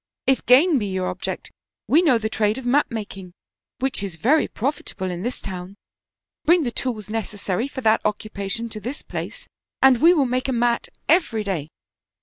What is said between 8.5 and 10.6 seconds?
to this place, and we will make a